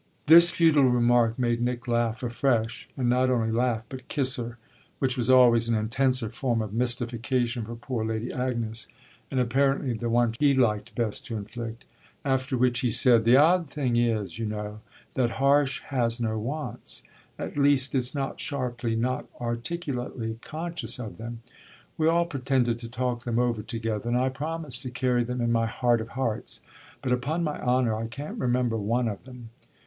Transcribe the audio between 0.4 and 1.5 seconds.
futile remark